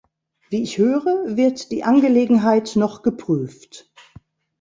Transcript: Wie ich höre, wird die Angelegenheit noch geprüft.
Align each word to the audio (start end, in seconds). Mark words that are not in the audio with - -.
Wie 0.49 0.63
ich 0.63 0.79
höre, 0.79 1.05
wird 1.35 1.69
die 1.69 1.83
Angelegenheit 1.83 2.75
noch 2.75 3.03
geprüft. 3.03 3.91